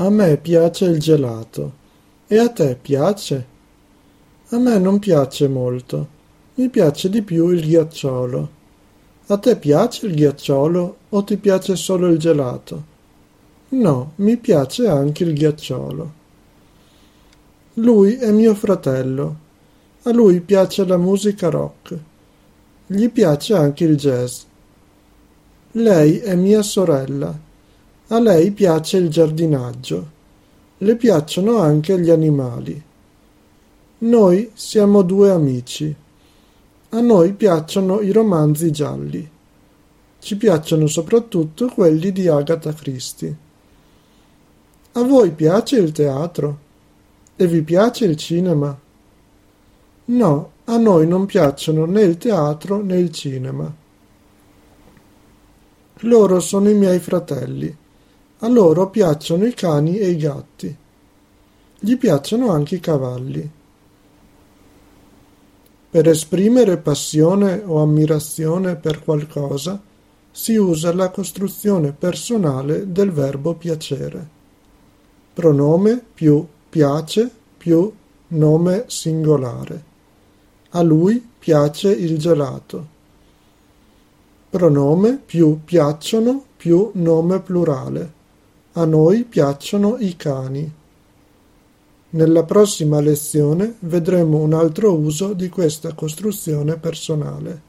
A 0.00 0.10
me 0.10 0.36
piace 0.36 0.84
il 0.84 1.00
gelato. 1.00 1.72
E 2.28 2.38
a 2.38 2.48
te 2.50 2.78
piace? 2.80 3.46
A 4.50 4.58
me 4.58 4.78
non 4.78 5.00
piace 5.00 5.48
molto. 5.48 6.06
Mi 6.54 6.68
piace 6.68 7.10
di 7.10 7.20
più 7.22 7.48
il 7.48 7.62
ghiacciolo. 7.62 8.48
A 9.26 9.38
te 9.38 9.56
piace 9.56 10.06
il 10.06 10.14
ghiacciolo 10.14 10.96
o 11.08 11.24
ti 11.24 11.36
piace 11.36 11.74
solo 11.74 12.06
il 12.06 12.18
gelato? 12.18 12.84
No, 13.70 14.12
mi 14.16 14.36
piace 14.36 14.86
anche 14.86 15.24
il 15.24 15.32
ghiacciolo. 15.32 16.12
Lui 17.74 18.14
è 18.14 18.30
mio 18.30 18.54
fratello. 18.54 19.36
A 20.04 20.12
lui 20.12 20.40
piace 20.40 20.86
la 20.86 20.96
musica 20.96 21.50
rock. 21.50 21.98
Gli 22.86 23.08
piace 23.10 23.52
anche 23.54 23.82
il 23.82 23.96
jazz. 23.96 24.42
Lei 25.72 26.18
è 26.18 26.36
mia 26.36 26.62
sorella. 26.62 27.46
A 28.10 28.18
lei 28.20 28.52
piace 28.52 28.96
il 28.96 29.10
giardinaggio. 29.10 30.16
Le 30.78 30.96
piacciono 30.96 31.58
anche 31.58 32.00
gli 32.00 32.08
animali. 32.08 32.82
Noi 33.98 34.50
siamo 34.54 35.02
due 35.02 35.30
amici. 35.30 35.94
A 36.88 37.00
noi 37.00 37.34
piacciono 37.34 38.00
i 38.00 38.10
romanzi 38.10 38.70
gialli. 38.70 39.30
Ci 40.20 40.36
piacciono 40.38 40.86
soprattutto 40.86 41.66
quelli 41.66 42.10
di 42.10 42.28
Agatha 42.28 42.72
Christie. 42.72 43.36
A 44.92 45.02
voi 45.02 45.30
piace 45.32 45.76
il 45.76 45.92
teatro? 45.92 46.58
E 47.36 47.46
vi 47.46 47.60
piace 47.60 48.06
il 48.06 48.16
cinema? 48.16 48.74
No, 50.06 50.50
a 50.64 50.76
noi 50.78 51.06
non 51.06 51.26
piacciono 51.26 51.84
né 51.84 52.00
il 52.00 52.16
teatro 52.16 52.82
né 52.82 52.98
il 52.98 53.12
cinema. 53.12 53.70
Loro 56.02 56.40
sono 56.40 56.70
i 56.70 56.74
miei 56.74 57.00
fratelli. 57.00 57.76
A 58.40 58.46
loro 58.46 58.88
piacciono 58.88 59.46
i 59.46 59.52
cani 59.52 59.98
e 59.98 60.10
i 60.10 60.16
gatti. 60.16 60.76
Gli 61.80 61.96
piacciono 61.96 62.50
anche 62.52 62.76
i 62.76 62.80
cavalli. 62.80 63.50
Per 65.90 66.08
esprimere 66.08 66.76
passione 66.76 67.60
o 67.66 67.82
ammirazione 67.82 68.76
per 68.76 69.02
qualcosa 69.02 69.82
si 70.30 70.54
usa 70.54 70.94
la 70.94 71.10
costruzione 71.10 71.90
personale 71.90 72.92
del 72.92 73.10
verbo 73.10 73.54
piacere. 73.54 74.28
Pronome 75.34 76.00
più 76.14 76.46
piace 76.68 77.28
più 77.56 77.92
nome 78.28 78.84
singolare. 78.86 79.82
A 80.70 80.82
lui 80.82 81.28
piace 81.36 81.90
il 81.90 82.18
gelato. 82.18 82.86
Pronome 84.48 85.20
più 85.26 85.58
piacciono 85.64 86.44
più 86.56 86.92
nome 86.94 87.40
plurale. 87.40 88.17
A 88.78 88.84
noi 88.84 89.24
piacciono 89.24 89.96
i 89.98 90.14
cani. 90.14 90.72
Nella 92.10 92.44
prossima 92.44 93.00
lezione 93.00 93.74
vedremo 93.80 94.38
un 94.38 94.52
altro 94.52 94.96
uso 94.96 95.32
di 95.32 95.48
questa 95.48 95.94
costruzione 95.94 96.76
personale. 96.76 97.62